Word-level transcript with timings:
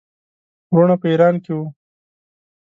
وروڼه 0.73 0.95
په 1.01 1.05
ایران 1.11 1.35
کې 1.43 1.51
وه. 1.57 1.65